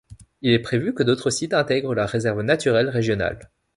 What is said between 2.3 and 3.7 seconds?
naturelle régionale.